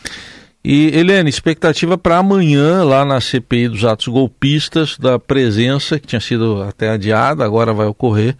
E, 0.64 0.96
Helene, 0.96 1.28
expectativa 1.28 1.98
para 1.98 2.16
amanhã, 2.16 2.82
lá 2.84 3.04
na 3.04 3.20
CPI 3.20 3.68
dos 3.68 3.84
atos 3.84 4.08
golpistas, 4.08 4.96
da 4.96 5.18
presença, 5.18 6.00
que 6.00 6.06
tinha 6.06 6.20
sido 6.20 6.62
até 6.62 6.88
adiada, 6.88 7.44
agora 7.44 7.74
vai 7.74 7.86
ocorrer, 7.86 8.34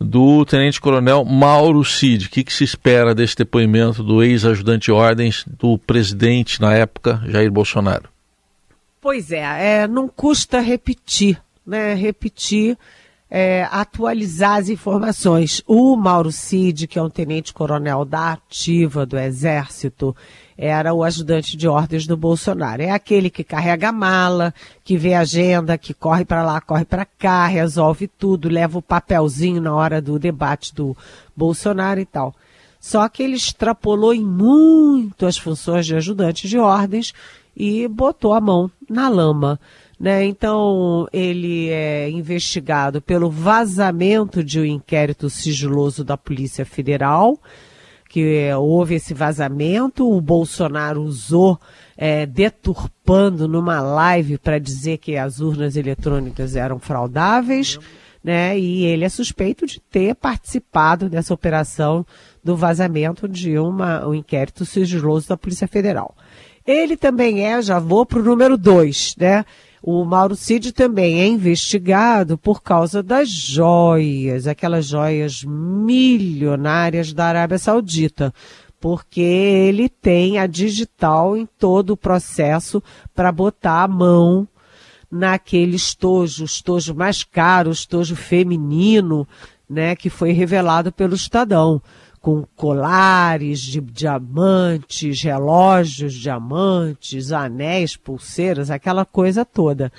do 0.00 0.44
Tenente-Coronel 0.44 1.24
Mauro 1.24 1.84
Cid. 1.84 2.26
O 2.26 2.30
que, 2.30 2.42
que, 2.42 2.52
se 2.52 2.64
espera 2.64 3.14
desse 3.14 3.36
depoimento 3.36 4.02
do 4.02 4.20
ex-ajudante 4.20 4.86
de 4.86 4.92
ordens 4.92 5.44
do 5.46 5.78
presidente, 5.78 6.60
na 6.60 6.74
época, 6.74 7.22
Jair 7.28 7.52
Bolsonaro? 7.52 8.08
Pois 9.00 9.30
é, 9.30 9.82
é 9.82 9.86
não 9.86 10.08
custa 10.08 10.58
repetir, 10.58 11.40
né? 11.64 11.94
Repetir 11.94 12.76
é, 13.36 13.66
atualizar 13.68 14.58
as 14.58 14.68
informações. 14.68 15.60
O 15.66 15.96
Mauro 15.96 16.30
Cid, 16.30 16.86
que 16.86 17.00
é 17.00 17.02
um 17.02 17.10
tenente-coronel 17.10 18.04
da 18.04 18.34
ativa 18.34 19.04
do 19.04 19.18
Exército, 19.18 20.14
era 20.56 20.94
o 20.94 21.02
ajudante 21.02 21.56
de 21.56 21.66
ordens 21.66 22.06
do 22.06 22.16
Bolsonaro. 22.16 22.80
É 22.80 22.92
aquele 22.92 23.28
que 23.28 23.42
carrega 23.42 23.88
a 23.88 23.92
mala, 23.92 24.54
que 24.84 24.96
vê 24.96 25.14
a 25.14 25.22
agenda, 25.22 25.76
que 25.76 25.92
corre 25.92 26.24
para 26.24 26.44
lá, 26.44 26.60
corre 26.60 26.84
para 26.84 27.04
cá, 27.04 27.44
resolve 27.48 28.06
tudo, 28.06 28.48
leva 28.48 28.78
o 28.78 28.82
papelzinho 28.82 29.60
na 29.60 29.74
hora 29.74 30.00
do 30.00 30.16
debate 30.16 30.72
do 30.72 30.96
Bolsonaro 31.36 31.98
e 31.98 32.06
tal. 32.06 32.32
Só 32.78 33.08
que 33.08 33.20
ele 33.20 33.34
extrapolou 33.34 34.14
em 34.14 34.24
muito 34.24 35.26
as 35.26 35.36
funções 35.36 35.86
de 35.86 35.96
ajudante 35.96 36.46
de 36.46 36.56
ordens 36.56 37.12
e 37.56 37.88
botou 37.88 38.32
a 38.32 38.40
mão 38.40 38.70
na 38.88 39.08
lama. 39.08 39.58
Né? 40.04 40.26
Então, 40.26 41.08
ele 41.10 41.70
é 41.70 42.10
investigado 42.10 43.00
pelo 43.00 43.30
vazamento 43.30 44.44
de 44.44 44.60
um 44.60 44.64
inquérito 44.66 45.30
sigiloso 45.30 46.04
da 46.04 46.14
Polícia 46.14 46.66
Federal, 46.66 47.40
porque 48.02 48.52
houve 48.52 48.96
esse 48.96 49.14
vazamento, 49.14 50.06
o 50.06 50.20
Bolsonaro 50.20 51.02
usou 51.02 51.58
é, 51.96 52.26
deturpando 52.26 53.48
numa 53.48 53.80
live 53.80 54.36
para 54.36 54.58
dizer 54.58 54.98
que 54.98 55.16
as 55.16 55.40
urnas 55.40 55.74
eletrônicas 55.74 56.54
eram 56.54 56.78
fraudáveis, 56.78 57.78
né? 58.22 58.58
E 58.58 58.84
ele 58.84 59.06
é 59.06 59.08
suspeito 59.08 59.66
de 59.66 59.80
ter 59.80 60.14
participado 60.16 61.08
dessa 61.08 61.32
operação 61.32 62.04
do 62.44 62.54
vazamento 62.54 63.26
de 63.26 63.58
uma, 63.58 64.06
um 64.06 64.14
inquérito 64.14 64.66
sigiloso 64.66 65.30
da 65.30 65.36
Polícia 65.38 65.66
Federal. 65.66 66.14
Ele 66.66 66.94
também 66.94 67.46
é, 67.46 67.62
já 67.62 67.78
vou 67.78 68.04
para 68.04 68.18
o 68.18 68.22
número 68.22 68.58
dois, 68.58 69.14
né? 69.18 69.46
O 69.86 70.02
Mauro 70.02 70.34
Cid 70.34 70.72
também 70.72 71.20
é 71.20 71.26
investigado 71.26 72.38
por 72.38 72.62
causa 72.62 73.02
das 73.02 73.28
joias, 73.28 74.46
aquelas 74.46 74.86
joias 74.86 75.44
milionárias 75.44 77.12
da 77.12 77.26
Arábia 77.26 77.58
Saudita, 77.58 78.32
porque 78.80 79.20
ele 79.20 79.90
tem 79.90 80.38
a 80.38 80.46
digital 80.46 81.36
em 81.36 81.44
todo 81.58 81.90
o 81.90 81.96
processo 81.98 82.82
para 83.14 83.30
botar 83.30 83.82
a 83.82 83.88
mão 83.88 84.48
naquele 85.10 85.76
estojo, 85.76 86.46
estojo 86.46 86.94
mais 86.94 87.22
caro, 87.22 87.70
estojo 87.70 88.16
feminino, 88.16 89.28
né, 89.68 89.94
que 89.94 90.08
foi 90.08 90.32
revelado 90.32 90.90
pelo 90.92 91.14
Estadão 91.14 91.82
com 92.24 92.42
colares 92.56 93.60
de 93.60 93.82
diamantes, 93.82 95.22
relógios 95.22 96.14
diamantes, 96.14 97.30
anéis, 97.30 97.98
pulseiras, 97.98 98.70
aquela 98.70 99.04
coisa 99.04 99.44
toda. 99.44 99.92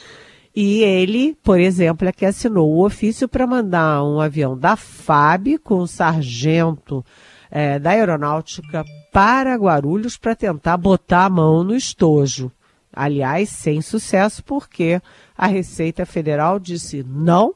E 0.56 0.82
ele, 0.82 1.38
por 1.44 1.60
exemplo, 1.60 2.08
é 2.08 2.12
que 2.12 2.26
assinou 2.26 2.68
o 2.74 2.84
ofício 2.84 3.30
para 3.30 3.46
mandar 3.46 4.04
um 4.04 4.20
avião 4.20 4.58
da 4.58 4.76
FAB 4.76 5.60
com 5.64 5.82
um 5.82 5.86
sargento 5.86 7.06
é, 7.52 7.78
da 7.78 7.92
aeronáutica 7.92 8.84
para 9.14 9.54
Guarulhos 9.54 10.18
para 10.18 10.36
tentar 10.36 10.78
botar 10.78 11.26
a 11.26 11.30
mão 11.30 11.64
no 11.64 11.76
estojo. 11.76 12.52
Aliás, 12.92 13.50
sem 13.50 13.84
sucesso, 13.84 14.44
porque 14.44 15.00
a 15.38 15.46
Receita 15.46 16.08
Federal 16.08 16.58
disse 16.58 17.06
não 17.08 17.54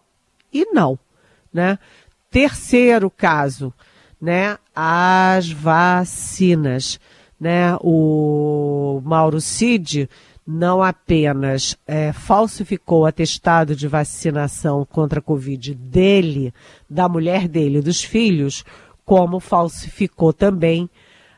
e 0.54 0.64
não. 0.72 1.00
Né? 1.52 1.80
Terceiro 2.30 3.10
caso, 3.10 3.74
né, 4.22 4.58
as 4.76 5.50
vacinas. 5.52 7.00
Né? 7.40 7.76
O 7.82 9.02
Mauro 9.04 9.40
Cid 9.40 10.10
não 10.46 10.82
apenas 10.82 11.78
é, 11.88 12.12
falsificou 12.12 13.02
o 13.02 13.06
atestado 13.06 13.76
de 13.76 13.88
vacinação 13.88 14.84
contra 14.84 15.20
a 15.20 15.24
Covid 15.24 15.76
dele, 15.76 16.54
da 16.90 17.08
mulher 17.08 17.48
dele, 17.48 17.82
dos 17.82 18.04
filhos, 18.04 18.64
como 19.06 19.40
falsificou 19.40 20.34
também 20.34 20.90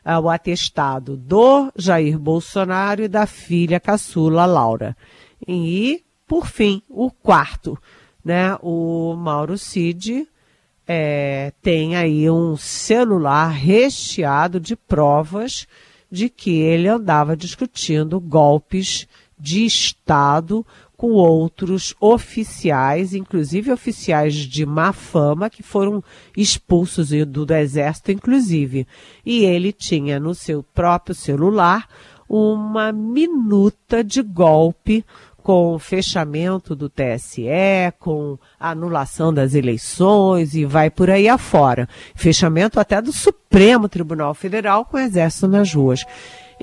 é, 0.04 0.18
o 0.18 0.28
atestado 0.30 1.16
do 1.16 1.70
Jair 1.76 2.18
Bolsonaro 2.18 3.02
e 3.02 3.08
da 3.08 3.26
filha 3.26 3.78
caçula 3.78 4.46
Laura. 4.46 4.96
E, 5.46 6.02
por 6.26 6.46
fim, 6.46 6.82
o 6.88 7.10
quarto, 7.10 7.78
né? 8.24 8.56
O 8.62 9.14
Mauro 9.14 9.58
Cid 9.58 10.26
é, 10.94 11.54
tem 11.62 11.96
aí 11.96 12.28
um 12.28 12.54
celular 12.54 13.48
recheado 13.48 14.60
de 14.60 14.76
provas 14.76 15.66
de 16.10 16.28
que 16.28 16.50
ele 16.60 16.86
andava 16.86 17.34
discutindo 17.34 18.20
golpes 18.20 19.08
de 19.40 19.64
Estado 19.64 20.66
com 20.94 21.12
outros 21.12 21.94
oficiais, 21.98 23.14
inclusive 23.14 23.72
oficiais 23.72 24.34
de 24.34 24.66
má 24.66 24.92
fama, 24.92 25.48
que 25.48 25.62
foram 25.62 26.04
expulsos 26.36 27.08
do, 27.08 27.46
do 27.46 27.54
exército, 27.54 28.12
inclusive. 28.12 28.86
E 29.24 29.46
ele 29.46 29.72
tinha 29.72 30.20
no 30.20 30.34
seu 30.34 30.62
próprio 30.62 31.14
celular 31.14 31.88
uma 32.28 32.92
minuta 32.92 34.04
de 34.04 34.20
golpe 34.20 35.04
com 35.42 35.74
o 35.74 35.78
fechamento 35.78 36.74
do 36.76 36.88
TSE, 36.88 37.44
com 37.98 38.38
anulação 38.58 39.34
das 39.34 39.54
eleições 39.54 40.54
e 40.54 40.64
vai 40.64 40.88
por 40.88 41.10
aí 41.10 41.28
afora. 41.28 41.88
Fechamento 42.14 42.78
até 42.78 43.02
do 43.02 43.12
Supremo 43.12 43.88
Tribunal 43.88 44.32
Federal 44.34 44.84
com 44.84 44.96
o 44.96 45.00
Exército 45.00 45.48
nas 45.48 45.74
ruas. 45.74 46.06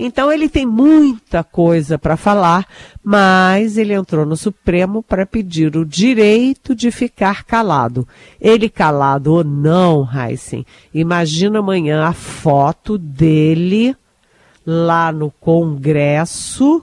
Então 0.01 0.31
ele 0.31 0.47
tem 0.47 0.65
muita 0.65 1.43
coisa 1.43 1.99
para 1.99 2.15
falar, 2.15 2.65
mas 3.03 3.77
ele 3.77 3.93
entrou 3.93 4.25
no 4.25 4.37
Supremo 4.37 5.03
para 5.03 5.25
pedir 5.25 5.75
o 5.75 5.85
direito 5.85 6.73
de 6.73 6.89
ficar 6.89 7.43
calado. 7.43 8.07
Ele 8.39 8.69
calado 8.69 9.33
ou 9.33 9.43
não, 9.43 10.07
Heisen, 10.09 10.65
imagina 10.93 11.59
amanhã 11.59 12.05
a 12.05 12.13
foto 12.13 12.97
dele 12.97 13.93
lá 14.65 15.11
no 15.11 15.29
Congresso 15.31 16.81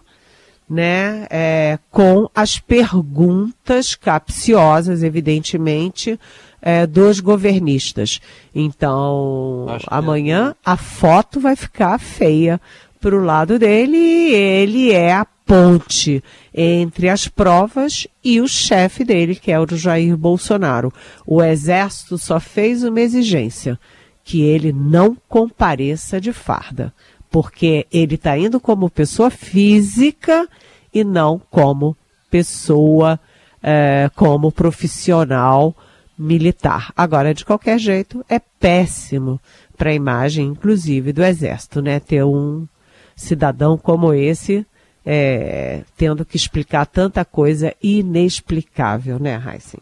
né, 0.68 1.26
é, 1.30 1.78
com 1.90 2.28
as 2.34 2.58
perguntas 2.58 3.94
capciosas, 3.94 5.02
evidentemente, 5.02 6.18
é, 6.60 6.86
dos 6.86 7.20
governistas. 7.20 8.20
Então, 8.54 9.66
amanhã 9.86 10.50
é. 10.50 10.54
a 10.64 10.76
foto 10.76 11.38
vai 11.38 11.54
ficar 11.54 11.98
feia 11.98 12.60
para 13.00 13.14
o 13.14 13.24
lado 13.24 13.58
dele 13.58 13.96
e 13.96 14.34
ele 14.34 14.92
é 14.92 15.12
a 15.12 15.24
ponte 15.24 16.22
entre 16.52 17.08
as 17.08 17.28
provas 17.28 18.08
e 18.24 18.40
o 18.40 18.48
chefe 18.48 19.04
dele, 19.04 19.36
que 19.36 19.52
é 19.52 19.60
o 19.60 19.76
Jair 19.76 20.16
Bolsonaro. 20.16 20.92
O 21.24 21.40
Exército 21.40 22.18
só 22.18 22.40
fez 22.40 22.82
uma 22.82 23.00
exigência, 23.00 23.78
que 24.24 24.42
ele 24.42 24.72
não 24.72 25.16
compareça 25.28 26.20
de 26.20 26.32
farda 26.32 26.92
porque 27.36 27.86
ele 27.92 28.14
está 28.14 28.38
indo 28.38 28.58
como 28.58 28.88
pessoa 28.88 29.28
física 29.28 30.48
e 30.90 31.04
não 31.04 31.38
como 31.50 31.94
pessoa, 32.30 33.20
é, 33.62 34.10
como 34.16 34.50
profissional 34.50 35.76
militar. 36.18 36.94
Agora, 36.96 37.34
de 37.34 37.44
qualquer 37.44 37.78
jeito, 37.78 38.24
é 38.26 38.38
péssimo 38.38 39.38
para 39.76 39.90
a 39.90 39.92
imagem, 39.92 40.46
inclusive, 40.46 41.12
do 41.12 41.22
Exército, 41.22 41.82
né? 41.82 42.00
Ter 42.00 42.24
um 42.24 42.66
cidadão 43.14 43.76
como 43.76 44.14
esse 44.14 44.66
é, 45.04 45.82
tendo 45.94 46.24
que 46.24 46.38
explicar 46.38 46.86
tanta 46.86 47.22
coisa 47.22 47.74
inexplicável, 47.82 49.18
né, 49.18 49.34
Heisen? 49.34 49.78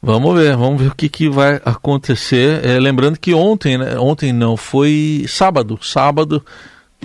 Vamos 0.00 0.40
ver, 0.40 0.56
vamos 0.56 0.80
ver 0.80 0.92
o 0.92 0.94
que, 0.94 1.08
que 1.08 1.28
vai 1.28 1.60
acontecer. 1.64 2.64
É, 2.64 2.78
lembrando 2.78 3.18
que 3.18 3.34
ontem, 3.34 3.76
né, 3.76 3.98
ontem 3.98 4.32
não, 4.32 4.56
foi 4.56 5.24
sábado, 5.26 5.80
sábado 5.82 6.44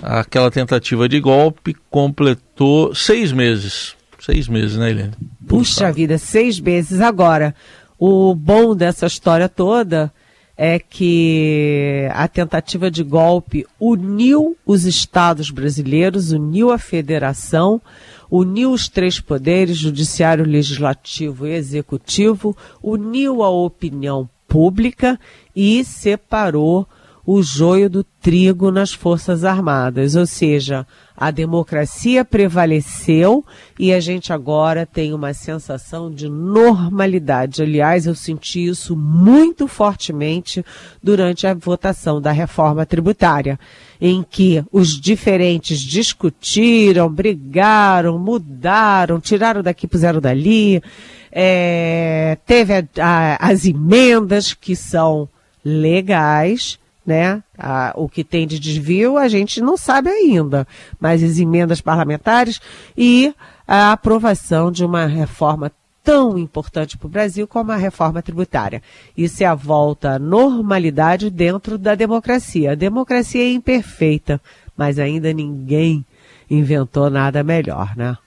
aquela 0.02 0.50
tentativa 0.50 1.08
de 1.08 1.20
golpe 1.20 1.74
completou 1.90 2.94
seis 2.94 3.32
meses. 3.32 3.96
Seis 4.18 4.48
meses, 4.48 4.76
né, 4.76 4.90
Helene? 4.90 5.12
Puxa 5.46 5.92
vida, 5.92 6.18
seis 6.18 6.60
meses. 6.60 7.00
Agora, 7.00 7.54
o 7.98 8.34
bom 8.34 8.74
dessa 8.74 9.06
história 9.06 9.48
toda 9.48 10.12
é 10.56 10.78
que 10.78 12.08
a 12.12 12.26
tentativa 12.26 12.90
de 12.90 13.04
golpe 13.04 13.64
uniu 13.78 14.56
os 14.66 14.84
estados 14.84 15.50
brasileiros, 15.50 16.32
uniu 16.32 16.72
a 16.72 16.78
federação, 16.78 17.80
uniu 18.28 18.72
os 18.72 18.88
três 18.88 19.20
poderes, 19.20 19.76
judiciário, 19.78 20.44
legislativo 20.44 21.46
e 21.46 21.54
executivo, 21.54 22.56
uniu 22.82 23.44
a 23.44 23.48
opinião 23.48 24.28
pública 24.48 25.18
e 25.54 25.84
separou 25.84 26.88
o 27.30 27.42
joio 27.42 27.90
do 27.90 28.02
trigo 28.02 28.70
nas 28.70 28.94
Forças 28.94 29.44
Armadas, 29.44 30.16
ou 30.16 30.24
seja, 30.24 30.86
a 31.14 31.30
democracia 31.30 32.24
prevaleceu 32.24 33.44
e 33.78 33.92
a 33.92 34.00
gente 34.00 34.32
agora 34.32 34.86
tem 34.86 35.12
uma 35.12 35.34
sensação 35.34 36.10
de 36.10 36.26
normalidade. 36.26 37.60
Aliás, 37.60 38.06
eu 38.06 38.14
senti 38.14 38.64
isso 38.64 38.96
muito 38.96 39.68
fortemente 39.68 40.64
durante 41.02 41.46
a 41.46 41.52
votação 41.52 42.18
da 42.18 42.32
reforma 42.32 42.86
tributária, 42.86 43.60
em 44.00 44.22
que 44.22 44.64
os 44.72 44.98
diferentes 44.98 45.80
discutiram, 45.80 47.12
brigaram, 47.12 48.18
mudaram, 48.18 49.20
tiraram 49.20 49.62
daqui, 49.62 49.86
puseram 49.86 50.18
dali, 50.18 50.82
é, 51.30 52.38
teve 52.46 52.72
a, 52.72 52.84
a, 53.02 53.50
as 53.50 53.66
emendas 53.66 54.54
que 54.54 54.74
são 54.74 55.28
legais 55.62 56.78
né? 57.08 57.42
A, 57.56 57.94
o 57.96 58.06
que 58.06 58.22
tem 58.22 58.46
de 58.46 58.60
desvio 58.60 59.16
a 59.16 59.28
gente 59.28 59.62
não 59.62 59.78
sabe 59.78 60.10
ainda, 60.10 60.68
mas 61.00 61.22
as 61.22 61.38
emendas 61.38 61.80
parlamentares 61.80 62.60
e 62.94 63.34
a 63.66 63.92
aprovação 63.92 64.70
de 64.70 64.84
uma 64.84 65.06
reforma 65.06 65.72
tão 66.04 66.36
importante 66.36 66.98
para 66.98 67.06
o 67.06 67.10
Brasil 67.10 67.48
como 67.48 67.72
a 67.72 67.76
reforma 67.76 68.20
tributária. 68.20 68.82
Isso 69.16 69.42
é 69.42 69.46
a 69.46 69.54
volta 69.54 70.16
à 70.16 70.18
normalidade 70.18 71.30
dentro 71.30 71.78
da 71.78 71.94
democracia. 71.94 72.72
A 72.72 72.74
democracia 72.74 73.42
é 73.42 73.52
imperfeita, 73.52 74.38
mas 74.76 74.98
ainda 74.98 75.32
ninguém 75.32 76.04
inventou 76.50 77.08
nada 77.08 77.42
melhor, 77.42 77.96
né? 77.96 78.18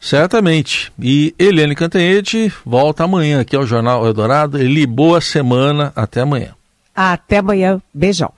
Certamente. 0.00 0.92
E 1.00 1.32
Eliane 1.38 1.76
Cantanhete 1.76 2.52
volta 2.64 3.04
amanhã 3.04 3.40
aqui 3.40 3.54
ao 3.54 3.64
Jornal 3.64 4.04
Eldorado. 4.04 4.58
Eli, 4.58 4.84
boa 4.84 5.20
semana. 5.20 5.92
Até 5.94 6.22
amanhã. 6.22 6.55
Até 6.96 7.38
amanhã. 7.38 7.80
Beijão. 7.92 8.32